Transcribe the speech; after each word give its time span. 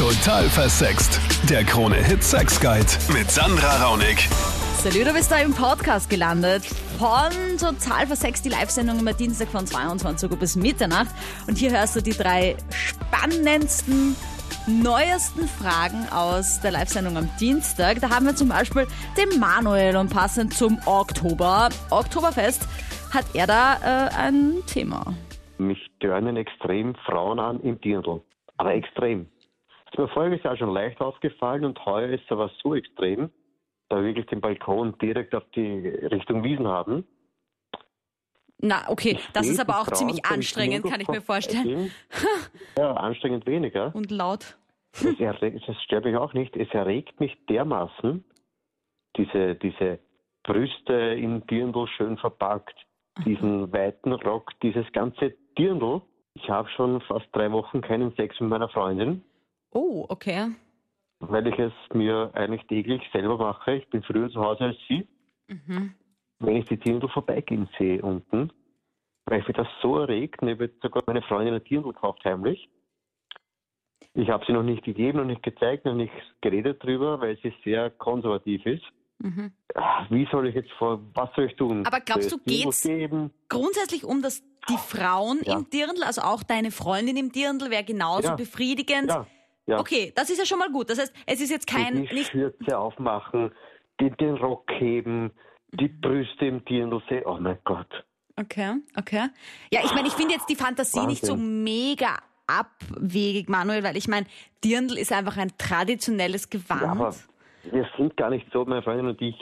Total 0.00 0.44
versext. 0.44 1.20
Der 1.50 1.62
Krone-Hit 1.62 2.22
Sex 2.22 2.58
Guide 2.58 2.86
mit 3.12 3.30
Sandra 3.30 3.84
Raunig. 3.84 4.30
Salut, 4.78 5.06
du 5.06 5.12
bist 5.12 5.30
da 5.30 5.40
im 5.40 5.52
Podcast 5.52 6.08
gelandet. 6.08 6.64
Von 6.98 7.58
Total 7.58 8.06
versext, 8.06 8.46
die 8.46 8.48
Live-Sendung 8.48 9.00
immer 9.00 9.12
Dienstag 9.12 9.48
von 9.48 9.66
22 9.66 10.30
Uhr 10.30 10.38
bis 10.38 10.56
Mitternacht. 10.56 11.10
Und 11.46 11.58
hier 11.58 11.72
hörst 11.72 11.96
du 11.96 12.00
die 12.00 12.12
drei 12.12 12.56
spannendsten, 12.70 14.16
neuesten 14.66 15.46
Fragen 15.46 16.08
aus 16.10 16.62
der 16.62 16.70
Live-Sendung 16.70 17.18
am 17.18 17.28
Dienstag. 17.38 18.00
Da 18.00 18.08
haben 18.08 18.24
wir 18.24 18.34
zum 18.34 18.48
Beispiel 18.48 18.86
den 19.18 19.38
Manuel 19.38 19.98
und 19.98 20.10
passend 20.10 20.54
zum 20.54 20.78
Oktober, 20.86 21.68
Oktoberfest, 21.90 22.66
hat 23.12 23.26
er 23.34 23.46
da 23.46 23.74
äh, 23.74 24.14
ein 24.16 24.62
Thema. 24.66 25.12
Mich 25.58 25.90
tönen 26.00 26.38
extrem 26.38 26.94
Frauen 27.04 27.38
an 27.38 27.60
im 27.60 27.78
Dirndl. 27.82 28.22
Aber 28.56 28.72
extrem. 28.72 29.26
Das 29.90 29.98
ist 29.98 29.98
mir 29.98 30.08
voriges 30.08 30.42
Jahr 30.44 30.56
schon 30.56 30.72
leicht 30.72 31.00
aufgefallen 31.00 31.64
und 31.64 31.84
heuer 31.84 32.10
ist 32.10 32.24
es 32.24 32.30
aber 32.30 32.50
so 32.62 32.74
extrem, 32.74 33.30
da 33.88 33.96
wir 33.96 34.04
wirklich 34.04 34.26
den 34.26 34.40
Balkon 34.40 34.96
direkt 34.98 35.34
auf 35.34 35.44
die 35.54 35.88
Richtung 35.88 36.44
Wiesen 36.44 36.68
haben. 36.68 37.04
Na, 38.62 38.88
okay, 38.88 39.12
Ich 39.12 39.28
das 39.32 39.48
ist 39.48 39.58
aber 39.58 39.80
auch 39.80 39.90
ziemlich 39.90 40.24
anstrengend, 40.26 40.84
kann 40.84 41.00
ich 41.00 41.08
mir 41.08 41.22
vorstellen. 41.22 41.90
Ja, 42.78 42.94
anstrengend 42.94 43.46
weniger. 43.46 43.94
Und 43.94 44.10
laut. 44.10 44.56
Das, 44.92 45.18
erregt, 45.18 45.62
das 45.66 45.82
stört 45.82 46.04
mich 46.04 46.16
auch 46.16 46.32
nicht. 46.32 46.56
Es 46.56 46.68
erregt 46.70 47.20
mich 47.20 47.36
dermaßen, 47.46 48.24
diese, 49.16 49.54
diese 49.56 49.98
Brüste 50.44 50.92
im 50.92 51.46
Dirndl 51.46 51.86
schön 51.88 52.16
verpackt, 52.16 52.74
diesen 53.24 53.72
weiten 53.72 54.12
Rock, 54.12 54.52
dieses 54.62 54.90
ganze 54.92 55.34
Dirndl. 55.58 56.00
Ich 56.34 56.48
habe 56.48 56.68
schon 56.70 57.00
fast 57.02 57.26
drei 57.32 57.50
Wochen 57.52 57.80
keinen 57.80 58.14
Sex 58.14 58.38
mit 58.40 58.48
meiner 58.48 58.68
Freundin, 58.68 59.22
Oh, 59.72 60.04
okay. 60.08 60.50
weil 61.20 61.46
ich 61.46 61.58
es 61.58 61.72
mir 61.92 62.30
eigentlich 62.34 62.66
täglich 62.66 63.02
selber 63.12 63.36
mache. 63.36 63.74
Ich 63.74 63.88
bin 63.90 64.02
früher 64.02 64.30
zu 64.30 64.40
Hause 64.40 64.64
als 64.64 64.76
sie. 64.88 65.06
Wenn 66.38 66.56
ich 66.56 66.64
die 66.66 66.78
Dirndl 66.78 67.08
vorbeigehen 67.08 67.68
sehe 67.78 68.00
unten, 68.02 68.50
weil 69.26 69.38
mich 69.46 69.54
das 69.56 69.68
so 69.82 69.98
erregt, 69.98 70.42
ich 70.42 70.48
habe 70.50 70.70
sogar 70.82 71.02
meine 71.06 71.22
Freundin 71.22 71.54
ein 71.54 71.64
Dirndl 71.64 71.92
gekauft 71.92 72.24
heimlich. 72.24 72.68
Ich 74.14 74.28
habe 74.30 74.44
sie 74.46 74.52
noch 74.52 74.62
nicht 74.62 74.82
gegeben, 74.82 75.18
noch 75.18 75.24
nicht 75.26 75.42
gezeigt, 75.42 75.84
noch 75.84 75.94
nicht 75.94 76.12
geredet 76.40 76.82
drüber, 76.82 77.20
weil 77.20 77.36
sie 77.42 77.52
sehr 77.64 77.90
konservativ 77.90 78.64
ist. 78.66 78.82
Ah, 79.74 80.06
Wie 80.08 80.26
soll 80.32 80.48
ich 80.48 80.54
jetzt 80.54 80.72
vor, 80.72 81.00
was 81.14 81.28
soll 81.36 81.44
ich 81.44 81.56
tun? 81.56 81.84
Aber 81.86 82.00
glaubst 82.00 82.32
du, 82.32 82.36
ich 82.46 82.62
geht's- 82.64 82.82
Geben? 82.82 83.30
Grundsätzlich 83.50 84.04
um 84.04 84.22
das, 84.22 84.42
die 84.70 84.78
Frauen 84.78 85.40
Ja. 85.44 85.58
im 85.58 85.68
Dirndl, 85.68 86.02
also 86.02 86.22
auch 86.22 86.42
deine 86.42 86.70
Freundin 86.70 87.16
im 87.18 87.30
Dirndl, 87.30 87.70
wäre 87.70 87.84
genauso 87.84 88.28
Ja. 88.28 88.34
befriedigend. 88.36 89.10
Ja, 89.10 89.26
ja. 89.70 89.78
Okay, 89.80 90.12
das 90.14 90.28
ist 90.30 90.38
ja 90.38 90.44
schon 90.46 90.58
mal 90.58 90.70
gut. 90.70 90.90
Das 90.90 90.98
heißt, 90.98 91.14
es 91.26 91.40
ist 91.40 91.50
jetzt 91.50 91.66
kein, 91.66 92.06
die 92.06 92.24
Schürze 92.24 92.78
aufmachen, 92.78 93.52
den, 94.00 94.14
den 94.16 94.34
Rock 94.36 94.70
heben, 94.78 95.30
die 95.72 95.88
Mhm. 95.88 96.00
Brüste 96.00 96.46
im 96.46 96.64
Dirndl 96.64 97.00
sehen. 97.08 97.22
Oh 97.26 97.38
mein 97.40 97.58
Gott. 97.64 97.86
okay, 98.36 98.74
okay. 98.98 99.28
Ja, 99.72 99.80
ich 99.84 99.94
meine, 99.94 100.08
ich 100.08 100.14
finde 100.14 100.34
jetzt 100.34 100.48
die 100.48 100.56
Fantasie 100.56 101.06
nicht 101.06 101.24
so 101.24 101.36
mega 101.36 102.18
abwegig, 102.46 103.48
Manuel, 103.48 103.82
weil 103.84 103.96
ich 103.96 104.08
meine, 104.08 104.26
Dirndl 104.64 104.98
ist 104.98 105.12
einfach 105.12 105.36
ein 105.36 105.52
traditionelles 105.58 106.50
Gewand. 106.50 106.82
Ja, 106.82 106.90
aber 106.92 107.14
wir 107.70 107.88
sind 107.96 108.16
gar 108.16 108.30
nicht 108.30 108.46
so, 108.52 108.64
meine 108.64 108.82
Freundin 108.82 109.06
und 109.06 109.22
ich. 109.22 109.36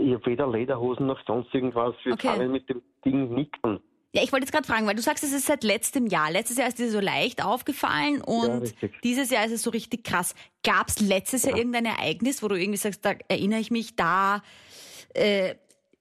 Ich 0.00 0.14
habe 0.14 0.24
weder 0.26 0.46
Lederhosen 0.48 1.06
noch 1.06 1.18
sonst 1.26 1.52
irgendwas. 1.52 1.94
Wir 2.04 2.12
Okay. 2.12 2.28
fangen 2.28 2.52
mit 2.52 2.68
dem 2.68 2.80
Ding 3.04 3.34
nicken. 3.34 3.80
Ja, 4.14 4.22
ich 4.22 4.30
wollte 4.30 4.44
jetzt 4.44 4.52
gerade 4.52 4.66
fragen, 4.66 4.86
weil 4.86 4.94
du 4.94 5.00
sagst, 5.00 5.24
es 5.24 5.32
ist 5.32 5.46
seit 5.46 5.64
letztem 5.64 6.06
Jahr. 6.06 6.30
Letztes 6.30 6.58
Jahr 6.58 6.68
ist 6.68 6.78
dir 6.78 6.90
so 6.90 7.00
leicht 7.00 7.42
aufgefallen 7.42 8.20
und 8.20 8.62
richtig. 8.62 9.00
dieses 9.02 9.30
Jahr 9.30 9.46
ist 9.46 9.52
es 9.52 9.62
so 9.62 9.70
richtig 9.70 10.04
krass. 10.04 10.34
Gab 10.62 10.88
es 10.88 11.00
letztes 11.00 11.44
Jahr 11.44 11.56
irgendein 11.56 11.86
Ereignis, 11.86 12.42
wo 12.42 12.48
du 12.48 12.54
irgendwie 12.54 12.76
sagst, 12.76 13.04
da 13.06 13.14
erinnere 13.28 13.60
ich 13.60 13.70
mich, 13.70 13.96
da 13.96 14.42
äh, 15.14 15.54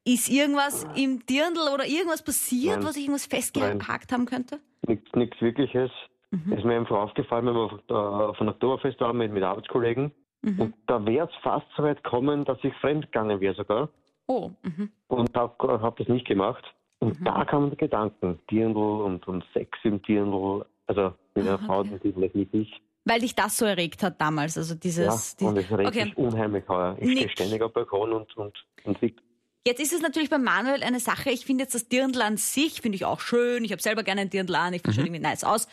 ist 0.04 0.30
irgendwas 0.30 0.86
im 0.96 1.26
Dirndl 1.26 1.70
oder 1.74 1.86
irgendwas 1.86 2.22
passiert, 2.22 2.78
Nein. 2.78 2.86
was 2.86 2.98
ich 2.98 3.04
irgendwas 3.04 3.28
festgehakt 3.28 4.12
haben 4.12 4.26
könnte? 4.26 4.60
Nichts, 4.88 5.42
Wirkliches. 5.42 5.92
Mhm. 6.32 6.52
Es 6.52 6.60
ist 6.60 6.66
mir 6.66 6.76
einfach 6.76 6.98
aufgefallen, 6.98 7.46
wenn 7.46 7.54
wir 7.54 7.62
auf, 7.62 7.80
äh, 7.90 7.94
auf 7.94 8.42
einem 8.42 8.50
Oktoberfest 8.50 9.00
waren 9.00 9.18
mit, 9.18 9.32
mit 9.32 9.44
Arbeitskollegen. 9.44 10.12
Mhm. 10.42 10.60
Und 10.60 10.76
da 10.88 11.06
wäre 11.06 11.28
es 11.28 11.36
fast 11.44 11.68
so 11.78 11.84
weit 11.84 12.04
gekommen, 12.04 12.44
dass 12.44 12.58
ich 12.64 12.74
fremdgegangen 12.76 13.40
wäre 13.40 13.54
sogar. 13.54 13.90
Oh, 14.28 14.52
mhm. 14.64 14.92
Und 15.08 15.34
habe 15.36 15.82
hab 15.82 15.98
das 15.98 16.08
nicht 16.08 16.26
gemacht. 16.26 16.64
Und 17.02 17.18
da 17.26 17.44
kamen 17.46 17.76
Gedanken, 17.78 18.40
Dirndl 18.50 18.78
und, 18.80 19.28
und 19.28 19.44
Sex 19.54 19.78
im 19.84 20.02
Dirndl. 20.04 20.66
Also 20.88 21.14
mit 21.36 21.46
einer 21.48 21.56
Ah, 21.60 21.64
Frau, 21.66 21.80
okay. 21.82 22.00
die 22.04 22.12
vielleicht 22.14 22.36
nicht 22.36 22.54
ich. 22.54 22.82
weil 23.06 23.20
dich 23.22 23.34
das 23.36 23.58
so 23.58 23.66
erregt 23.66 24.04
hat 24.04 24.20
damals, 24.22 24.58
also 24.58 24.74
Ja, 24.76 24.80
dieses... 24.82 25.36
und 25.42 25.56
die- 25.56 25.62
es 25.62 25.72
regt 25.78 25.88
okay. 25.90 26.06
mich 26.06 26.18
unheimlich 26.18 26.64
heuer. 26.68 26.96
Ich 27.00 27.12
stehe 27.12 27.30
ständig 27.30 27.62
auf 27.62 27.74
Balkon 27.74 28.12
und, 28.14 28.36
und, 28.38 28.54
und 28.84 29.02
wick. 29.02 29.18
Jetzt 29.66 29.80
ist 29.80 29.94
es 29.94 30.02
natürlich 30.02 30.30
bei 30.30 30.40
Manuel 30.40 30.82
eine 30.84 31.00
Sache. 31.00 31.30
Ich 31.30 31.46
finde 31.46 31.64
jetzt 31.64 31.76
das 31.76 31.88
Dirndl 31.88 32.22
an 32.24 32.38
sich, 32.38 32.82
finde 32.82 32.96
ich 32.96 33.06
auch 33.06 33.20
schön. 33.20 33.64
Ich 33.64 33.72
habe 33.72 33.82
selber 33.82 34.02
gerne 34.04 34.22
ein 34.22 34.30
Dirndl 34.30 34.56
an. 34.56 34.74
Ich 34.74 34.82
finde 34.82 34.96
schon 34.96 35.06
irgendwie 35.06 35.22
nice 35.22 35.44
aus. 35.44 35.68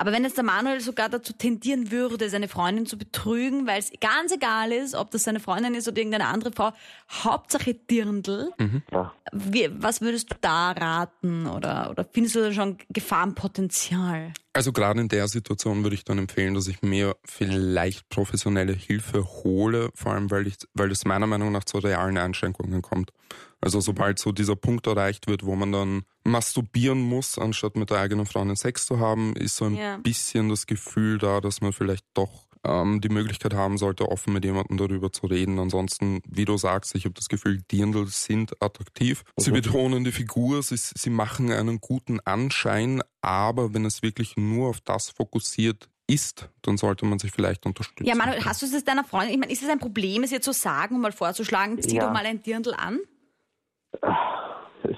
Aber 0.00 0.12
wenn 0.12 0.22
jetzt 0.22 0.36
der 0.36 0.44
Manuel 0.44 0.80
sogar 0.80 1.08
dazu 1.08 1.32
tendieren 1.32 1.90
würde, 1.90 2.30
seine 2.30 2.46
Freundin 2.46 2.86
zu 2.86 2.96
betrügen, 2.96 3.66
weil 3.66 3.80
es 3.80 3.90
ganz 4.00 4.30
egal 4.30 4.70
ist, 4.70 4.94
ob 4.94 5.10
das 5.10 5.24
seine 5.24 5.40
Freundin 5.40 5.74
ist 5.74 5.88
oder 5.88 5.98
irgendeine 5.98 6.26
andere 6.28 6.52
Frau, 6.52 6.70
Hauptsache 7.10 7.74
Dirndl, 7.74 8.52
Ja. 8.92 9.12
wie, 9.32 9.68
was 9.72 10.00
würdest 10.00 10.30
du 10.30 10.36
da 10.40 10.70
raten? 10.70 11.48
Oder, 11.48 11.90
oder 11.90 12.06
findest 12.12 12.36
du 12.36 12.40
da 12.42 12.52
schon 12.52 12.78
Gefahrenpotenzial? 12.90 14.32
Also 14.58 14.72
gerade 14.72 15.00
in 15.00 15.06
der 15.06 15.28
Situation 15.28 15.84
würde 15.84 15.94
ich 15.94 16.02
dann 16.04 16.18
empfehlen, 16.18 16.54
dass 16.54 16.66
ich 16.66 16.82
mir 16.82 17.14
vielleicht 17.24 18.08
professionelle 18.08 18.72
Hilfe 18.72 19.24
hole, 19.24 19.90
vor 19.94 20.10
allem 20.14 20.32
weil 20.32 20.48
ich, 20.48 20.56
weil 20.74 20.90
es 20.90 21.04
meiner 21.04 21.28
Meinung 21.28 21.52
nach 21.52 21.62
zu 21.62 21.78
realen 21.78 22.18
Einschränkungen 22.18 22.82
kommt. 22.82 23.12
Also 23.60 23.80
sobald 23.80 24.18
so 24.18 24.32
dieser 24.32 24.56
Punkt 24.56 24.88
erreicht 24.88 25.28
wird, 25.28 25.46
wo 25.46 25.54
man 25.54 25.70
dann 25.70 26.02
masturbieren 26.24 26.98
muss, 26.98 27.38
anstatt 27.38 27.76
mit 27.76 27.90
der 27.90 28.00
eigenen 28.00 28.26
Freundin 28.26 28.56
Sex 28.56 28.84
zu 28.84 28.98
haben, 28.98 29.36
ist 29.36 29.54
so 29.54 29.66
ein 29.66 29.76
Ja. 29.76 29.96
bisschen 29.98 30.48
das 30.48 30.66
Gefühl 30.66 31.18
da, 31.18 31.40
dass 31.40 31.60
man 31.60 31.72
vielleicht 31.72 32.04
doch 32.14 32.47
ähm, 32.64 33.00
die 33.00 33.08
Möglichkeit 33.08 33.54
haben 33.54 33.78
sollte, 33.78 34.08
offen 34.08 34.32
mit 34.32 34.44
jemandem 34.44 34.76
darüber 34.76 35.12
zu 35.12 35.26
reden. 35.26 35.58
Ansonsten, 35.58 36.20
wie 36.28 36.44
du 36.44 36.56
sagst, 36.56 36.94
ich 36.94 37.04
habe 37.04 37.14
das 37.14 37.28
Gefühl, 37.28 37.58
Dirndl 37.70 38.06
sind 38.06 38.60
attraktiv. 38.62 39.24
Sie 39.36 39.50
betonen 39.50 40.04
die 40.04 40.12
Figur, 40.12 40.62
sie, 40.62 40.76
sie 40.76 41.10
machen 41.10 41.50
einen 41.52 41.80
guten 41.80 42.20
Anschein, 42.20 43.02
aber 43.22 43.74
wenn 43.74 43.84
es 43.84 44.02
wirklich 44.02 44.36
nur 44.36 44.68
auf 44.70 44.80
das 44.80 45.10
fokussiert 45.10 45.88
ist, 46.08 46.50
dann 46.62 46.76
sollte 46.76 47.04
man 47.04 47.18
sich 47.18 47.32
vielleicht 47.32 47.66
unterstützen. 47.66 48.06
Ja, 48.08 48.14
Manuel, 48.14 48.44
hast 48.44 48.62
du 48.62 48.66
es 48.66 48.84
deiner 48.84 49.04
Freundin? 49.04 49.34
Ich 49.34 49.38
meine, 49.38 49.52
ist 49.52 49.62
es 49.62 49.68
ein 49.68 49.78
Problem, 49.78 50.22
es 50.22 50.32
ihr 50.32 50.40
zu 50.40 50.52
sagen, 50.52 50.94
um 50.96 51.02
mal 51.02 51.12
vorzuschlagen, 51.12 51.80
zieh 51.82 51.96
Ja. 51.96 52.06
doch 52.06 52.12
mal 52.12 52.24
ein 52.24 52.42
Dirndl 52.42 52.74
an? 52.74 53.00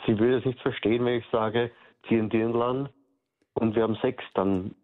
Sie 0.06 0.18
würde 0.18 0.38
es 0.38 0.44
nicht 0.44 0.60
verstehen, 0.60 1.04
wenn 1.04 1.18
ich 1.18 1.24
sage, 1.32 1.70
zieh 2.08 2.16
ein 2.16 2.30
Dirndl 2.30 2.62
an 2.62 2.88
und 3.54 3.74
wir 3.74 3.82
haben 3.82 3.96
Sex 3.96 4.22
dann 4.34 4.74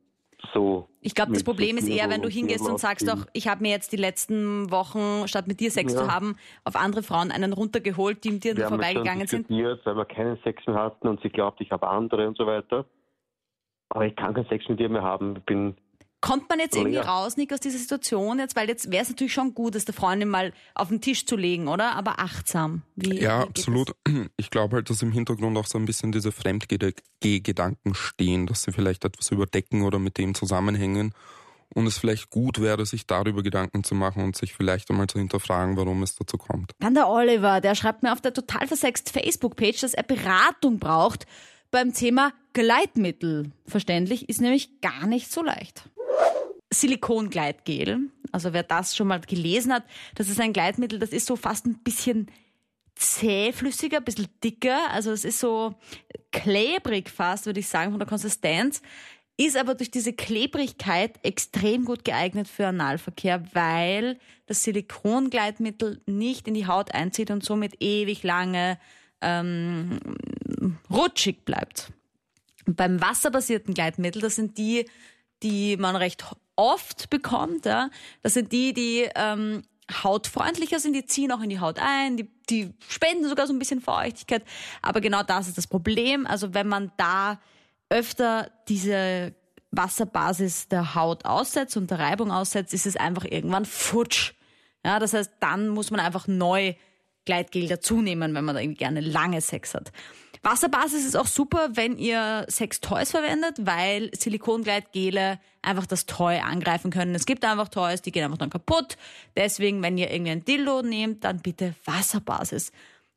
so. 0.53 0.89
Ich 1.01 1.15
glaube, 1.15 1.33
das 1.33 1.41
mit 1.41 1.47
Problem 1.47 1.77
ist 1.77 1.89
eher, 1.89 2.11
wenn 2.11 2.23
du 2.23 2.29
hingehst 2.29 2.69
und 2.69 2.79
sagst 2.79 3.09
doch, 3.09 3.27
ich 3.33 3.49
habe 3.49 3.62
mir 3.62 3.71
jetzt 3.71 3.93
die 3.93 3.97
letzten 3.97 4.71
Wochen, 4.71 5.29
statt 5.29 5.47
mit 5.47 5.61
dir 5.61 5.71
Sex 5.71 5.95
Ja. 5.95 6.01
zu 6.01 6.12
haben, 6.12 6.37
auf 6.65 6.77
andere 6.77 7.03
Frauen 7.03 7.31
einen 7.31 7.53
runtergeholt, 7.53 8.25
die 8.25 8.31
jetzt 8.31 8.59
schon 8.59 8.69
vorbeigegangen 8.69 9.27
sind. 9.27 9.49
weil 9.51 9.97
wir 9.97 10.05
keinen 10.05 10.39
Sex 10.43 10.67
mehr 10.67 10.77
hatten 10.77 11.09
und 11.09 11.21
sie 11.23 11.29
glaubt, 11.29 11.61
ich 11.61 11.71
habe 11.71 11.89
andere 11.89 12.27
und 12.29 12.37
so 12.37 12.47
weiter. 12.47 12.84
Aber 13.91 14.07
ich 14.07 14.17
kann 14.17 14.34
keinen 14.34 14.49
Sex 14.49 14.69
mit 14.69 14.81
ihr 14.81 14.89
mehr 14.89 15.03
haben. 15.03 15.37
Ich 15.37 15.45
bin 15.45 15.77
Kommt 16.27 16.49
man 16.49 16.59
jetzt 16.59 16.75
irgendwie 16.75 16.99
raus, 16.99 17.37
Nick, 17.37 17.53
aus 17.53 17.61
dieser 17.61 17.79
Situation 17.79 18.41
jetzt? 18.41 18.57
Weil 18.57 18.69
jetzt 18.69 18.91
wäre 18.91 19.03
es 19.03 19.09
natürlich 19.09 19.33
schon 19.33 19.55
gut, 19.55 19.77
es 19.77 19.85
der 19.85 19.95
Freundin 19.95 20.29
mal 20.29 20.53
auf 20.75 20.89
den 20.89 21.01
Tisch 21.01 21.25
zu 21.25 21.37
legen, 21.37 21.69
oder? 21.69 21.95
Aber 21.95 22.19
achtsam. 22.19 22.83
Wie, 22.97 23.21
Ja, 23.21 23.43
wie 23.43 23.49
absolut. 23.49 23.95
Ich 24.37 24.51
glaube 24.51 24.77
halt, 24.77 24.91
dass 24.91 25.03
im 25.03 25.13
Hintergrund 25.13 25.57
auch 25.57 25.67
so 25.67 25.79
ein 25.79 25.87
bisschen 25.87 26.11
diese 26.11 26.33
Fremdgeh-Gedanken 26.33 27.95
stehen, 27.95 28.47
dass 28.47 28.65
sie 28.65 28.73
vielleicht 28.73 29.05
etwas 29.05 29.31
überdecken 29.31 29.83
oder 29.83 30.01
mit 30.01 30.19
dem 30.19 30.35
zusammenhängen. 30.35 31.15
Und 31.75 31.87
es 31.87 31.99
vielleicht 31.99 32.31
gut 32.31 32.61
wäre, 32.61 32.87
sich 32.87 33.07
darüber 33.07 33.43
Gedanken 33.43 33.84
zu 33.84 33.95
machen 33.95 34.25
und 34.25 34.37
sich 34.37 34.55
vielleicht 34.55 34.91
einmal 34.91 35.07
zu 35.07 35.19
hinterfragen, 35.19 35.77
warum 35.77 36.03
es 36.03 36.17
dazu 36.17 36.39
kommt. 36.39 36.72
Dann 36.81 36.95
der 36.95 37.09
Oliver, 37.09 37.61
der 37.61 37.75
schreibt 37.75 38.03
mir 38.03 38.13
auf 38.13 38.21
der 38.21 38.33
total 38.33 38.67
versext 38.67 39.11
Facebook-Page, 39.11 39.81
dass 39.81 39.95
er 39.95 40.03
Beratung 40.03 40.79
braucht 40.79 41.27
beim 41.71 41.93
Thema 41.93 42.33
Gleitmittel. 42.53 43.53
Verständlich, 43.67 44.29
ist 44.29 44.41
nämlich 44.41 44.81
gar 44.81 45.07
nicht 45.07 45.31
so 45.31 45.43
leicht. 45.43 45.89
Silikongleitgel, 46.72 48.10
also 48.33 48.53
wer 48.53 48.63
das 48.63 48.97
schon 48.97 49.09
mal 49.09 49.21
gelesen 49.21 49.72
hat, 49.72 49.84
das 50.15 50.28
ist 50.28 50.41
ein 50.41 50.53
Gleitmittel, 50.53 50.98
das 50.98 51.10
ist 51.10 51.27
so 51.27 51.36
fast 51.36 51.66
ein 51.66 51.78
bisschen 51.78 52.30
zähflüssiger, 52.97 53.98
ein 53.98 54.04
bisschen 54.04 54.28
dicker, 54.42 54.91
also 54.91 55.13
es 55.13 55.24
ist 55.24 55.39
so 55.39 55.74
klebrig 56.33 57.10
fast, 57.10 57.47
würde 57.47 57.60
ich 57.60 57.68
sagen, 57.68 57.92
von 57.92 58.01
der 58.01 58.09
Konsistenz, 58.09 58.83
ist 59.36 59.57
aber 59.57 59.74
durch 59.74 59.91
diese 59.91 60.15
Klebrigkeit 60.15 61.18
extrem 61.22 61.84
gut 61.84 62.04
geeignet 62.04 62.48
für 62.48 62.66
Analverkehr, 62.66 63.45
weil 63.53 64.19
das 64.47 64.62
Silikongleitmittel 64.62 66.01
nicht 66.07 66.48
in 66.48 66.54
die 66.54 66.66
Haut 66.66 66.95
einzieht 66.95 67.30
und 67.30 67.45
somit 67.45 67.83
ewig 67.83 68.22
lange 68.22 68.78
ähm, 69.21 70.01
rutschig 70.91 71.45
bleibt. 71.45 71.92
Beim 72.65 73.01
wasserbasierten 73.01 73.74
Gleitmittel, 73.74 74.22
das 74.22 74.36
sind 74.36 74.57
die, 74.57 74.86
die 75.42 75.77
man 75.77 75.97
recht 75.97 76.24
oft 76.56 77.10
bekommt, 77.10 77.66
ja, 77.66 77.91
das 78.22 78.34
sind 78.34 78.53
die, 78.53 78.72
die 78.72 79.09
ähm, 79.15 79.62
hautfreundlicher 80.03 80.80
sind, 80.80 80.94
die 80.94 81.06
ziehen 81.06 81.30
auch 81.33 81.42
in 81.42 81.50
die 81.50 81.60
Haut 81.60 81.78
ein, 81.78 82.16
die, 82.16 82.30
die 82.48 82.74
spenden 82.88 83.28
sogar 83.28 83.47
so 83.47 83.53
ein 83.53 83.59
bisschen 83.59 83.80
Feuchtigkeit. 83.80 84.42
Aber 84.83 85.00
genau 85.00 85.22
das 85.22 85.48
ist 85.48 85.59
das 85.59 85.66
Problem. 85.66 86.27
Also 86.27 86.54
wenn 86.54 86.66
man 86.66 86.92
da 86.97 87.41
öfter 87.88 88.50
diese 88.68 89.34
Wasserbasis 89.71 90.68
der 90.68 90.94
Haut 90.94 91.24
aussetzt 91.24 91.77
und 91.77 91.91
der 91.91 91.98
Reibung 91.98 92.33
aussetzt, 92.33 92.74
ist 92.74 92.86
es 92.86 92.97
einfach 92.97 93.24
irgendwann 93.24 93.65
futsch. 93.65 94.33
Ja, 94.84 94.98
das 94.98 95.12
heißt, 95.12 95.33
dann 95.41 95.68
muss 95.68 95.91
man 95.91 96.00
einfach 96.00 96.27
neu 96.27 96.74
Gleitgel 97.27 97.69
dazunehmen, 97.69 98.34
wenn 98.34 98.45
man 98.45 98.55
da 98.55 98.61
irgendwie 98.63 98.78
gerne 98.78 99.01
lange 99.01 99.43
Sex 99.43 99.75
hat. 99.75 99.93
Wasserbasis 100.43 101.05
ist 101.05 101.17
auch 101.17 101.27
super, 101.27 101.71
wenn 101.73 101.99
ihr 101.99 102.47
Sex-Toys 102.49 103.11
verwendet, 103.11 103.57
weil 103.59 104.11
Silikongleitgele 104.17 105.41
einfach 105.61 105.87
das 105.87 106.07
Toy 106.07 106.39
angreifen 106.39 106.91
können. 106.91 107.15
Es 107.15 107.27
gibt 107.27 107.45
einfach 107.45 107.69
Toys, 107.69 108.01
die 108.01 108.13
gehen 108.13 108.25
einfach 108.25 108.39
dann 108.39 108.51
kaputt. 108.51 108.97
Deswegen, 109.37 109.83
wenn 109.83 109.99
ihr 109.99 110.11
irgendwie 110.11 110.31
ein 110.31 110.45
Dildo 110.45 110.83
nehmt, 110.83 111.25
dann 111.25 111.41
bitte 111.41 111.75
Wasserbasis. 111.84 112.71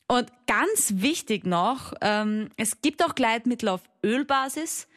Und 0.08 0.32
ganz 0.48 0.94
wichtig 0.96 1.46
noch, 1.46 1.94
ähm, 2.02 2.50
es 2.58 2.82
gibt 2.82 3.06
auch 3.06 3.14
Gleitmittel 3.14 3.70
auf 3.70 3.82
Ölbasis. 4.04 4.88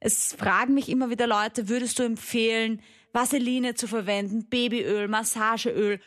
Es 0.00 0.32
fragen 0.32 0.72
mich 0.72 0.88
immer 0.88 1.10
wieder 1.10 1.26
Leute, 1.26 1.68
würdest 1.68 1.98
du 1.98 2.04
empfehlen, 2.04 2.80
Vaseline 3.12 3.74
zu 3.74 3.86
verwenden, 3.86 4.46
Babyöl, 4.48 5.08
Massageöl, 5.08 6.00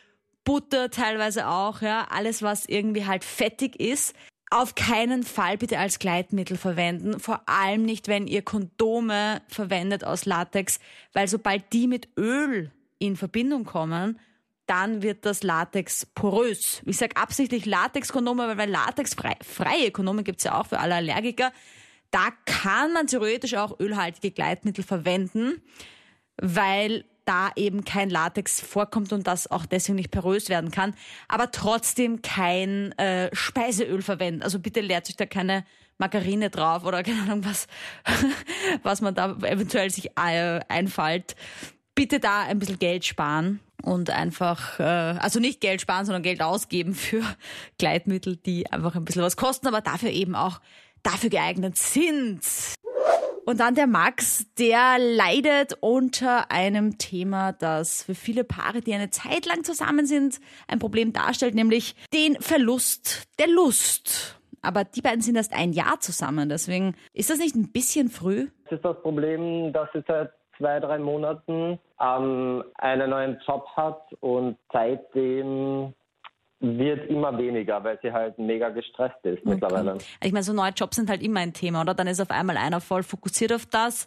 Butter 0.46 0.90
teilweise 0.90 1.46
auch, 1.48 1.82
ja, 1.82 2.06
alles 2.08 2.40
was 2.40 2.64
irgendwie 2.64 3.04
halt 3.04 3.24
fettig 3.24 3.78
ist 3.78 4.14
auf 4.50 4.74
keinen 4.74 5.24
Fall 5.24 5.58
bitte 5.58 5.78
als 5.78 5.98
Gleitmittel 5.98 6.56
verwenden, 6.56 7.18
vor 7.18 7.42
allem 7.48 7.82
nicht, 7.82 8.08
wenn 8.08 8.26
ihr 8.26 8.42
Kondome 8.42 9.42
verwendet 9.48 10.04
aus 10.04 10.24
Latex, 10.24 10.78
weil 11.12 11.28
sobald 11.28 11.72
die 11.72 11.88
mit 11.88 12.08
Öl 12.16 12.70
in 12.98 13.16
Verbindung 13.16 13.64
kommen, 13.64 14.20
dann 14.66 15.02
wird 15.02 15.26
das 15.26 15.42
Latex 15.42 16.06
porös. 16.06 16.82
Ich 16.86 16.96
sage 16.96 17.16
absichtlich 17.16 17.66
Latex-Kondome, 17.66 18.56
weil 18.56 18.70
latexfreie 18.70 19.90
Kondome 19.92 20.24
gibt's 20.24 20.44
ja 20.44 20.60
auch 20.60 20.66
für 20.66 20.78
alle 20.78 20.96
Allergiker. 20.96 21.52
Da 22.10 22.30
kann 22.46 22.92
man 22.92 23.06
theoretisch 23.06 23.54
auch 23.54 23.78
ölhaltige 23.78 24.32
Gleitmittel 24.32 24.84
verwenden, 24.84 25.60
weil 26.40 27.04
da 27.26 27.50
eben 27.56 27.84
kein 27.84 28.08
Latex 28.08 28.60
vorkommt 28.60 29.12
und 29.12 29.26
das 29.26 29.50
auch 29.50 29.66
deswegen 29.66 29.96
nicht 29.96 30.10
porös 30.10 30.48
werden 30.48 30.70
kann, 30.70 30.94
aber 31.28 31.50
trotzdem 31.50 32.22
kein 32.22 32.92
äh, 32.98 33.28
Speiseöl 33.34 34.00
verwenden. 34.00 34.42
Also 34.42 34.58
bitte 34.58 34.80
leert 34.80 35.06
sich 35.06 35.16
da 35.16 35.26
keine 35.26 35.64
Margarine 35.98 36.50
drauf 36.50 36.84
oder 36.84 37.02
keine 37.04 37.22
Ahnung 37.22 37.44
was, 37.44 37.66
was 38.82 39.00
man 39.00 39.14
da 39.14 39.36
eventuell 39.42 39.90
sich 39.90 40.10
äh, 40.16 40.60
einfallt. 40.68 41.36
Bitte 41.94 42.20
da 42.20 42.42
ein 42.42 42.58
bisschen 42.58 42.78
Geld 42.78 43.04
sparen 43.04 43.60
und 43.82 44.10
einfach, 44.10 44.78
äh, 44.78 44.82
also 44.82 45.40
nicht 45.40 45.60
Geld 45.60 45.80
sparen, 45.80 46.04
sondern 46.04 46.22
Geld 46.22 46.42
ausgeben 46.42 46.94
für 46.94 47.22
Gleitmittel, 47.78 48.36
die 48.36 48.70
einfach 48.70 48.94
ein 48.94 49.04
bisschen 49.04 49.22
was 49.22 49.36
kosten, 49.36 49.66
aber 49.66 49.80
dafür 49.80 50.10
eben 50.10 50.34
auch 50.34 50.60
dafür 51.02 51.30
geeignet 51.30 51.78
sind. 51.78 52.42
Und 53.46 53.60
dann 53.60 53.76
der 53.76 53.86
Max, 53.86 54.52
der 54.58 54.98
leidet 54.98 55.78
unter 55.80 56.50
einem 56.50 56.98
Thema, 56.98 57.52
das 57.52 58.02
für 58.02 58.16
viele 58.16 58.42
Paare, 58.42 58.80
die 58.80 58.92
eine 58.92 59.10
Zeit 59.10 59.46
lang 59.46 59.62
zusammen 59.62 60.04
sind, 60.04 60.40
ein 60.66 60.80
Problem 60.80 61.12
darstellt, 61.12 61.54
nämlich 61.54 61.94
den 62.12 62.34
Verlust 62.40 63.28
der 63.38 63.46
Lust. 63.46 64.40
Aber 64.62 64.82
die 64.82 65.00
beiden 65.00 65.20
sind 65.20 65.36
erst 65.36 65.54
ein 65.54 65.72
Jahr 65.72 66.00
zusammen, 66.00 66.48
deswegen 66.48 66.96
ist 67.12 67.30
das 67.30 67.38
nicht 67.38 67.54
ein 67.54 67.70
bisschen 67.70 68.08
früh? 68.08 68.48
Das 68.64 68.72
ist 68.72 68.84
das 68.84 69.00
Problem, 69.00 69.72
dass 69.72 69.88
sie 69.92 70.02
seit 70.08 70.32
zwei, 70.58 70.80
drei 70.80 70.98
Monaten 70.98 71.78
ähm, 72.00 72.64
einen 72.78 73.10
neuen 73.10 73.38
Job 73.46 73.68
hat 73.76 74.12
und 74.18 74.58
seitdem 74.72 75.94
wird 76.60 77.10
immer 77.10 77.36
weniger, 77.36 77.82
weil 77.84 77.98
sie 78.02 78.10
halt 78.10 78.38
mega 78.38 78.70
gestresst 78.70 79.18
ist 79.24 79.40
okay. 79.40 79.50
mittlerweile. 79.50 79.98
Ich 80.22 80.32
meine, 80.32 80.42
so 80.42 80.52
neue 80.52 80.70
Jobs 80.70 80.96
sind 80.96 81.10
halt 81.10 81.22
immer 81.22 81.40
ein 81.40 81.52
Thema, 81.52 81.82
oder? 81.82 81.94
Dann 81.94 82.06
ist 82.06 82.20
auf 82.20 82.30
einmal 82.30 82.56
einer 82.56 82.80
voll 82.80 83.02
fokussiert 83.02 83.52
auf 83.52 83.66
das 83.66 84.06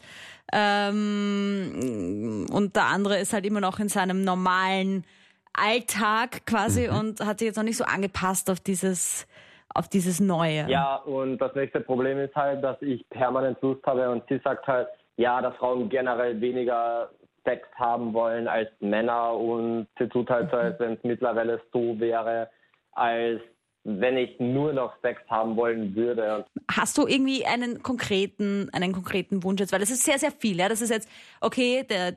ähm, 0.52 2.48
und 2.52 2.76
der 2.76 2.86
andere 2.86 3.20
ist 3.20 3.34
halt 3.34 3.46
immer 3.46 3.62
noch 3.62 3.80
in 3.80 3.90
seinem 3.90 4.24
normalen 4.24 5.06
Alltag 5.54 6.46
quasi 6.46 6.88
mhm. 6.88 6.98
und 6.98 7.20
hat 7.26 7.40
sich 7.40 7.48
jetzt 7.48 7.58
noch 7.58 7.64
nicht 7.64 7.78
so 7.78 7.84
angepasst 7.84 8.50
auf 8.50 8.60
dieses 8.60 9.28
auf 9.76 9.88
dieses 9.88 10.20
Neue. 10.20 10.68
Ja, 10.68 10.96
und 10.96 11.38
das 11.38 11.54
nächste 11.54 11.80
Problem 11.82 12.18
ist 12.18 12.34
halt, 12.36 12.64
dass 12.64 12.82
ich 12.82 13.08
permanent 13.10 13.62
Lust 13.62 13.86
habe 13.86 14.10
und 14.10 14.24
sie 14.28 14.40
sagt 14.44 14.66
halt, 14.66 14.88
ja, 15.18 15.42
dass 15.42 15.56
Frauen 15.58 15.90
generell 15.90 16.42
weniger 16.42 17.12
Sex 17.50 17.68
haben 17.76 18.14
wollen 18.14 18.48
als 18.48 18.70
Männer 18.80 19.34
und 19.34 19.88
sie 19.98 20.08
tut 20.08 20.30
halt 20.30 20.52
so, 20.52 20.58
als 20.58 20.80
wenn 20.80 20.94
es 20.94 21.04
mittlerweile 21.04 21.60
so 21.74 22.00
wäre, 22.00 22.50
als 22.92 23.42
wenn 23.84 24.18
ich 24.18 24.40
nur 24.40 24.74
noch 24.74 24.94
Sex 25.02 25.22
haben 25.30 25.56
wollen 25.56 25.96
würde. 25.96 26.46
Hast 26.70 26.98
du 26.98 27.08
irgendwie 27.08 27.46
einen 27.46 27.82
konkreten, 27.82 28.70
einen 28.72 28.94
konkreten 28.94 29.44
Wunsch 29.44 29.62
jetzt? 29.62 29.72
Weil 29.72 29.80
das 29.80 29.90
ist 29.90 30.04
sehr, 30.04 30.20
sehr 30.20 30.32
viel. 30.32 30.58
Ja? 30.58 30.70
Das 30.70 30.82
ist 30.82 30.92
jetzt, 30.92 31.10
okay, 31.42 31.84
der, 31.90 32.12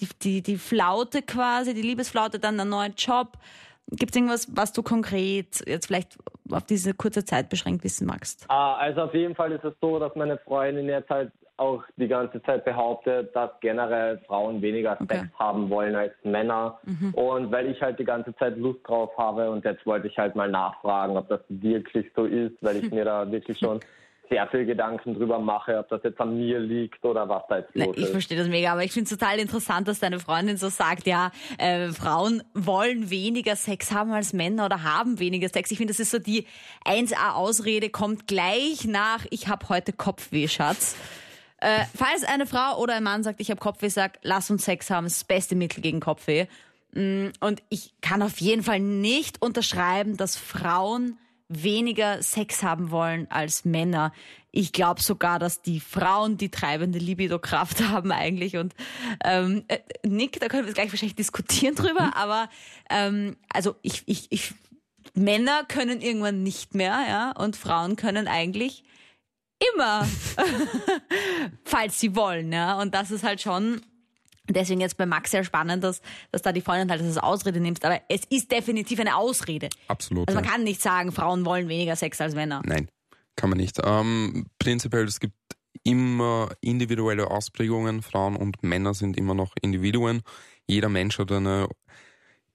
die, 0.00 0.08
die, 0.22 0.42
die 0.42 0.56
Flaute 0.56 1.22
quasi, 1.22 1.74
die 1.74 1.82
Liebesflaute, 1.82 2.40
dann 2.40 2.58
ein 2.58 2.68
neuer 2.68 2.90
Job. 2.96 3.38
Gibt 3.88 4.10
es 4.10 4.16
irgendwas, 4.16 4.48
was 4.56 4.72
du 4.72 4.82
konkret 4.82 5.62
jetzt 5.68 5.86
vielleicht 5.86 6.18
auf 6.50 6.64
diese 6.64 6.92
kurze 6.92 7.24
Zeit 7.24 7.50
beschränkt 7.50 7.84
wissen 7.84 8.06
magst? 8.06 8.46
Ah, 8.48 8.74
also 8.74 9.02
auf 9.02 9.14
jeden 9.14 9.36
Fall 9.36 9.52
ist 9.52 9.64
es 9.64 9.74
so, 9.80 10.00
dass 10.00 10.14
meine 10.16 10.38
Freundin 10.38 10.86
jetzt 10.86 11.08
halt 11.08 11.30
auch 11.58 11.82
die 11.96 12.08
ganze 12.08 12.42
Zeit 12.42 12.64
behauptet, 12.64 13.34
dass 13.34 13.50
generell 13.60 14.18
Frauen 14.26 14.60
weniger 14.60 14.98
okay. 15.00 15.20
Sex 15.20 15.28
haben 15.38 15.70
wollen 15.70 15.94
als 15.94 16.12
Männer. 16.22 16.78
Mhm. 16.84 17.14
Und 17.14 17.52
weil 17.52 17.70
ich 17.70 17.80
halt 17.80 17.98
die 17.98 18.04
ganze 18.04 18.34
Zeit 18.36 18.56
Lust 18.58 18.80
drauf 18.84 19.10
habe 19.16 19.50
und 19.50 19.64
jetzt 19.64 19.86
wollte 19.86 20.08
ich 20.08 20.18
halt 20.18 20.34
mal 20.36 20.50
nachfragen, 20.50 21.16
ob 21.16 21.28
das 21.28 21.40
wirklich 21.48 22.10
so 22.14 22.24
ist, 22.24 22.56
weil 22.60 22.76
ich 22.76 22.90
mir 22.92 23.04
da 23.04 23.30
wirklich 23.30 23.58
schon 23.58 23.80
sehr 24.28 24.46
viel 24.48 24.66
Gedanken 24.66 25.14
drüber 25.14 25.38
mache, 25.38 25.78
ob 25.78 25.88
das 25.88 26.02
jetzt 26.02 26.20
an 26.20 26.36
mir 26.36 26.58
liegt 26.58 27.04
oder 27.04 27.28
was 27.28 27.44
da 27.48 27.58
jetzt 27.58 27.74
los 27.74 27.96
ist. 27.96 28.02
Ich 28.02 28.10
verstehe 28.10 28.36
das 28.36 28.48
mega, 28.48 28.72
aber 28.72 28.82
ich 28.82 28.92
finde 28.92 29.04
es 29.10 29.16
total 29.16 29.38
interessant, 29.38 29.88
dass 29.88 30.00
deine 30.00 30.18
Freundin 30.18 30.56
so 30.56 30.68
sagt, 30.68 31.06
ja, 31.06 31.30
äh, 31.58 31.88
Frauen 31.88 32.42
wollen 32.52 33.10
weniger 33.10 33.56
Sex 33.56 33.92
haben 33.92 34.12
als 34.12 34.32
Männer 34.32 34.66
oder 34.66 34.82
haben 34.82 35.20
weniger 35.20 35.48
Sex. 35.48 35.70
Ich 35.70 35.78
finde, 35.78 35.92
das 35.92 36.00
ist 36.00 36.10
so 36.10 36.18
die 36.18 36.46
1A-Ausrede, 36.84 37.90
kommt 37.90 38.26
gleich 38.26 38.84
nach, 38.86 39.24
ich 39.30 39.48
habe 39.48 39.68
heute 39.68 39.92
Kopfweh, 39.92 40.48
Schatz. 40.48 40.96
Äh, 41.58 41.84
falls 41.96 42.24
eine 42.24 42.46
Frau 42.46 42.78
oder 42.78 42.94
ein 42.94 43.02
Mann 43.02 43.22
sagt, 43.22 43.40
ich 43.40 43.50
habe 43.50 43.60
Kopfweh, 43.60 43.88
sag, 43.88 44.18
lass 44.22 44.50
uns 44.50 44.64
Sex 44.64 44.90
haben, 44.90 45.06
ist 45.06 45.20
das 45.20 45.24
beste 45.24 45.56
Mittel 45.56 45.80
gegen 45.80 46.00
Kopfweh. 46.00 46.46
Mm, 46.92 47.28
und 47.40 47.62
ich 47.70 47.94
kann 48.00 48.22
auf 48.22 48.38
jeden 48.40 48.62
Fall 48.62 48.80
nicht 48.80 49.40
unterschreiben, 49.40 50.16
dass 50.16 50.36
Frauen 50.36 51.18
weniger 51.48 52.22
Sex 52.22 52.62
haben 52.62 52.90
wollen 52.90 53.30
als 53.30 53.64
Männer. 53.64 54.12
Ich 54.50 54.72
glaube 54.72 55.00
sogar, 55.00 55.38
dass 55.38 55.62
die 55.62 55.80
Frauen 55.80 56.36
die 56.36 56.50
treibende 56.50 56.98
Libido-Kraft 56.98 57.82
haben 57.88 58.12
eigentlich. 58.12 58.56
Und 58.56 58.74
ähm, 59.24 59.64
äh, 59.68 59.78
Nick, 60.04 60.40
da 60.40 60.48
können 60.48 60.66
wir 60.66 60.74
gleich 60.74 60.90
wahrscheinlich 60.90 61.16
diskutieren 61.16 61.74
drüber, 61.74 62.06
mhm. 62.06 62.12
aber 62.14 62.50
ähm, 62.90 63.36
also 63.48 63.76
ich, 63.82 64.02
ich, 64.06 64.26
ich, 64.30 64.54
Männer 65.14 65.64
können 65.64 66.00
irgendwann 66.02 66.42
nicht 66.42 66.74
mehr, 66.74 66.98
ja, 67.08 67.30
und 67.32 67.56
Frauen 67.56 67.96
können 67.96 68.28
eigentlich 68.28 68.84
immer, 69.74 70.06
falls 71.64 72.00
sie 72.00 72.14
wollen, 72.14 72.52
ja. 72.52 72.80
Und 72.80 72.94
das 72.94 73.10
ist 73.10 73.24
halt 73.24 73.40
schon 73.40 73.80
Deswegen 74.48 74.80
jetzt 74.80 74.96
bei 74.96 75.06
Max 75.06 75.30
sehr 75.30 75.44
spannend, 75.44 75.82
dass, 75.82 76.00
dass 76.30 76.42
da 76.42 76.52
die 76.52 76.60
Freundin 76.60 76.90
halt 76.90 77.00
das 77.00 77.08
als 77.08 77.18
Ausrede 77.18 77.60
nimmst. 77.60 77.84
Aber 77.84 78.00
es 78.08 78.22
ist 78.30 78.50
definitiv 78.52 79.00
eine 79.00 79.16
Ausrede. 79.16 79.68
Absolut. 79.88 80.28
Also 80.28 80.36
man 80.36 80.44
ja. 80.44 80.50
kann 80.50 80.62
nicht 80.64 80.80
sagen, 80.80 81.12
Frauen 81.12 81.44
wollen 81.44 81.68
weniger 81.68 81.96
Sex 81.96 82.20
als 82.20 82.34
Männer. 82.34 82.62
Nein, 82.64 82.88
kann 83.34 83.50
man 83.50 83.58
nicht. 83.58 83.80
Ähm, 83.84 84.46
prinzipiell, 84.58 85.04
es 85.04 85.20
gibt 85.20 85.34
immer 85.82 86.50
individuelle 86.60 87.30
Ausprägungen. 87.30 88.02
Frauen 88.02 88.36
und 88.36 88.62
Männer 88.62 88.94
sind 88.94 89.16
immer 89.16 89.34
noch 89.34 89.52
Individuen. 89.60 90.22
Jeder 90.66 90.88
Mensch 90.88 91.18
hat 91.18 91.32
eine 91.32 91.68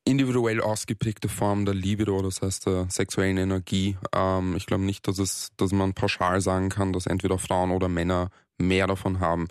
individuell 0.05 0.61
ausgeprägte 0.61 1.29
Form 1.29 1.65
der 1.65 1.75
Libido, 1.75 2.21
das 2.21 2.41
heißt 2.41 2.65
der 2.65 2.87
sexuellen 2.89 3.37
Energie. 3.37 3.97
Ähm, 4.13 4.55
ich 4.55 4.65
glaube 4.65 4.83
nicht, 4.83 5.07
dass, 5.07 5.19
es, 5.19 5.49
dass 5.57 5.71
man 5.71 5.93
pauschal 5.93 6.41
sagen 6.41 6.69
kann, 6.69 6.93
dass 6.93 7.05
entweder 7.05 7.37
Frauen 7.37 7.71
oder 7.71 7.87
Männer 7.87 8.29
mehr 8.57 8.87
davon 8.87 9.19
haben. 9.19 9.47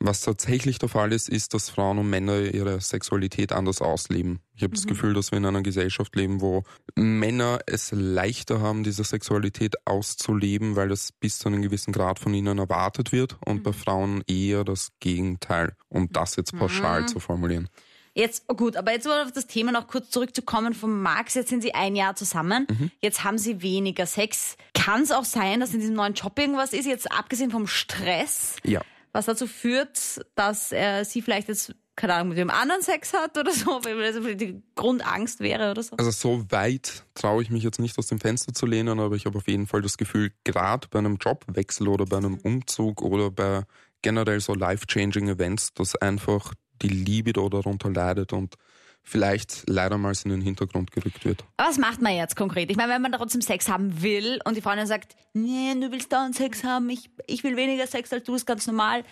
Was 0.00 0.20
tatsächlich 0.20 0.78
der 0.78 0.88
Fall 0.88 1.12
ist, 1.12 1.28
ist, 1.28 1.54
dass 1.54 1.70
Frauen 1.70 1.98
und 1.98 2.10
Männer 2.10 2.38
ihre 2.38 2.80
Sexualität 2.80 3.52
anders 3.52 3.80
ausleben. 3.80 4.40
Ich 4.54 4.62
habe 4.62 4.72
mhm. 4.72 4.74
das 4.74 4.86
Gefühl, 4.86 5.14
dass 5.14 5.30
wir 5.30 5.38
in 5.38 5.46
einer 5.46 5.62
Gesellschaft 5.62 6.14
leben, 6.16 6.40
wo 6.40 6.64
Männer 6.96 7.60
es 7.66 7.92
leichter 7.92 8.60
haben, 8.60 8.84
diese 8.84 9.04
Sexualität 9.04 9.76
auszuleben, 9.86 10.76
weil 10.76 10.90
es 10.90 11.12
bis 11.12 11.38
zu 11.38 11.48
einem 11.48 11.62
gewissen 11.62 11.92
Grad 11.92 12.18
von 12.18 12.34
ihnen 12.34 12.58
erwartet 12.58 13.12
wird 13.12 13.38
und 13.46 13.58
mhm. 13.58 13.62
bei 13.62 13.72
Frauen 13.72 14.22
eher 14.26 14.64
das 14.64 14.88
Gegenteil, 15.00 15.74
um 15.88 16.10
das 16.10 16.36
jetzt 16.36 16.54
pauschal 16.54 17.02
mhm. 17.02 17.08
zu 17.08 17.20
formulieren. 17.20 17.68
Jetzt, 18.14 18.44
oh 18.48 18.54
gut, 18.54 18.76
aber 18.76 18.92
jetzt 18.92 19.06
mal 19.06 19.24
auf 19.24 19.32
das 19.32 19.48
Thema 19.48 19.72
noch 19.72 19.88
kurz 19.88 20.10
zurückzukommen 20.10 20.72
von 20.72 21.02
Max. 21.02 21.34
Jetzt 21.34 21.48
sind 21.48 21.62
sie 21.62 21.74
ein 21.74 21.96
Jahr 21.96 22.14
zusammen. 22.14 22.66
Mhm. 22.70 22.90
Jetzt 23.00 23.24
haben 23.24 23.38
sie 23.38 23.60
weniger 23.60 24.06
Sex. 24.06 24.56
Kann 24.72 25.02
es 25.02 25.10
auch 25.10 25.24
sein, 25.24 25.58
dass 25.60 25.74
in 25.74 25.80
diesem 25.80 25.96
neuen 25.96 26.14
Job 26.14 26.38
irgendwas 26.38 26.72
ist, 26.72 26.86
jetzt 26.86 27.10
abgesehen 27.10 27.50
vom 27.50 27.66
Stress? 27.66 28.56
Ja. 28.64 28.80
Was 29.12 29.26
dazu 29.26 29.46
führt, 29.46 30.24
dass 30.36 30.70
er 30.70 31.04
sie 31.04 31.22
vielleicht 31.22 31.48
jetzt 31.48 31.74
keine 31.96 32.14
Ahnung, 32.14 32.30
mit 32.30 32.38
dem 32.38 32.50
anderen 32.50 32.82
Sex 32.82 33.12
hat 33.12 33.38
oder 33.38 33.52
so, 33.52 33.66
weil 33.84 34.12
das 34.12 34.36
die 34.36 34.62
Grundangst 34.74 35.40
wäre 35.40 35.70
oder 35.70 35.82
so? 35.82 35.96
Also 35.96 36.10
so 36.10 36.50
weit 36.50 37.04
traue 37.14 37.42
ich 37.42 37.50
mich 37.50 37.62
jetzt 37.62 37.78
nicht 37.78 37.98
aus 37.98 38.08
dem 38.08 38.20
Fenster 38.20 38.52
zu 38.52 38.66
lehnen, 38.66 38.98
aber 38.98 39.14
ich 39.14 39.26
habe 39.26 39.38
auf 39.38 39.46
jeden 39.46 39.66
Fall 39.66 39.82
das 39.82 39.96
Gefühl, 39.96 40.32
gerade 40.42 40.88
bei 40.88 40.98
einem 40.98 41.16
Jobwechsel 41.16 41.88
oder 41.88 42.04
bei 42.04 42.16
einem 42.16 42.38
Umzug 42.38 43.02
oder 43.02 43.30
bei 43.30 43.62
generell 44.02 44.40
so 44.40 44.54
life-changing 44.54 45.28
Events, 45.28 45.72
dass 45.74 45.94
einfach 45.96 46.52
die 46.84 46.88
Libido 46.88 47.48
darunter 47.48 47.90
leidet 47.90 48.32
und 48.32 48.54
vielleicht 49.02 49.64
leider 49.68 49.98
mal 49.98 50.14
in 50.24 50.30
den 50.30 50.40
Hintergrund 50.40 50.90
gerückt 50.92 51.24
wird. 51.24 51.44
Aber 51.56 51.68
was 51.68 51.78
macht 51.78 52.00
man 52.00 52.14
jetzt 52.14 52.36
konkret? 52.36 52.70
Ich 52.70 52.76
meine, 52.76 52.92
wenn 52.92 53.02
man 53.02 53.12
trotzdem 53.12 53.42
Sex 53.42 53.68
haben 53.68 54.02
will 54.02 54.40
und 54.44 54.56
die 54.56 54.62
Freundin 54.62 54.86
sagt, 54.86 55.14
nee, 55.34 55.74
du 55.74 55.92
willst 55.92 56.12
dauernd 56.12 56.34
Sex 56.34 56.64
haben, 56.64 56.88
ich, 56.88 57.10
ich 57.26 57.44
will 57.44 57.56
weniger 57.56 57.86
Sex 57.86 58.12
als 58.12 58.24
du, 58.24 58.34
ist 58.34 58.46
ganz 58.46 58.66
normal. 58.66 59.04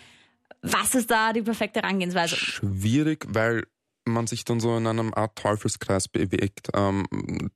Was 0.61 0.95
ist 0.95 1.11
da 1.11 1.33
die 1.33 1.41
perfekte 1.41 1.81
Herangehensweise? 1.81 2.35
Schwierig, 2.35 3.25
weil 3.27 3.65
man 4.05 4.27
sich 4.27 4.45
dann 4.45 4.59
so 4.59 4.75
in 4.77 4.87
einem 4.87 5.13
Art 5.13 5.37
Teufelskreis 5.37 6.07
bewegt. 6.07 6.69
Ähm, 6.73 7.05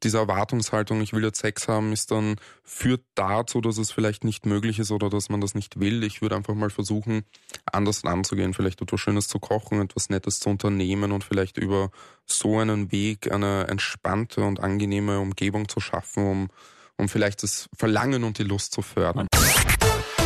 diese 0.04 0.18
Erwartungshaltung, 0.18 1.02
ich 1.02 1.14
will 1.14 1.24
jetzt 1.24 1.40
Sex 1.40 1.68
haben, 1.68 1.92
ist 1.92 2.12
dann 2.12 2.36
führt 2.64 3.04
dazu, 3.16 3.62
dass 3.62 3.78
es 3.78 3.92
vielleicht 3.92 4.24
nicht 4.24 4.46
möglich 4.46 4.80
ist 4.80 4.92
oder 4.92 5.10
dass 5.10 5.30
man 5.30 5.42
das 5.42 5.56
nicht 5.56 5.80
will. 5.80 6.04
Ich 6.04 6.22
würde 6.22 6.36
einfach 6.36 6.56
mal 6.56 6.70
versuchen, 6.70 7.24
anders 7.66 8.06
anzugehen, 8.06 8.54
vielleicht 8.54 8.82
etwas 8.82 9.00
Schönes 9.00 9.28
zu 9.28 9.40
kochen, 9.40 9.82
etwas 9.82 10.10
Nettes 10.10 10.40
zu 10.40 10.50
unternehmen 10.50 11.12
und 11.12 11.24
vielleicht 11.24 11.58
über 11.58 11.92
so 12.26 12.60
einen 12.60 12.92
Weg 12.92 13.32
eine 13.32 13.68
entspannte 13.68 14.42
und 14.42 14.60
angenehme 14.60 15.20
Umgebung 15.20 15.68
zu 15.68 15.80
schaffen, 15.80 16.26
um, 16.26 16.48
um 16.98 17.10
vielleicht 17.10 17.44
das 17.44 17.70
Verlangen 17.76 18.24
und 18.24 18.38
die 18.38 18.44
Lust 18.44 18.74
zu 18.74 18.82
fördern. 18.82 19.28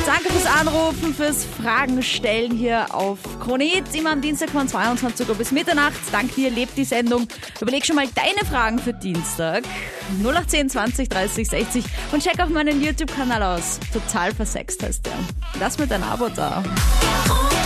Danke 0.05 0.29
fürs 0.29 0.45
Anrufen, 0.45 1.13
fürs 1.13 1.45
Fragen 1.45 2.01
stellen 2.01 2.55
hier 2.55 2.93
auf 2.93 3.19
Kronit. 3.39 3.83
Immer 3.93 4.11
am 4.11 4.21
Dienstag 4.21 4.49
von 4.49 4.67
22 4.67 5.29
Uhr 5.29 5.35
bis 5.35 5.51
Mitternacht. 5.51 5.99
Dank 6.11 6.33
dir 6.35 6.49
lebt 6.49 6.77
die 6.77 6.83
Sendung. 6.83 7.27
Überleg 7.59 7.85
schon 7.85 7.95
mal 7.95 8.07
deine 8.15 8.45
Fragen 8.49 8.79
für 8.79 8.93
Dienstag. 8.93 9.63
0810 10.23 10.69
20 10.69 11.09
30 11.09 11.49
60 11.49 11.85
und 12.11 12.23
check 12.23 12.39
auch 12.39 12.49
meinen 12.49 12.81
YouTube-Kanal 12.83 13.43
aus. 13.43 13.79
Total 13.93 14.33
versext 14.33 14.83
heißt 14.83 15.05
der. 15.05 15.13
Lass 15.59 15.77
mir 15.77 15.87
dein 15.87 16.03
Abo 16.03 16.29
da. 16.29 16.63
Ohne 17.29 17.61